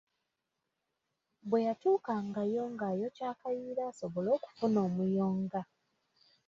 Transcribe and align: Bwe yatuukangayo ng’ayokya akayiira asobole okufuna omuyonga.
Bwe 1.49 1.59
yatuukangayo 1.67 2.61
ng’ayokya 2.73 3.25
akayiira 3.33 3.81
asobole 3.91 4.29
okufuna 4.37 4.77
omuyonga. 4.87 5.61